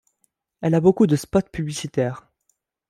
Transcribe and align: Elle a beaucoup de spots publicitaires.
Elle 0.61 0.73
a 0.73 0.81
beaucoup 0.81 1.05
de 1.05 1.15
spots 1.15 1.51
publicitaires. 1.51 2.27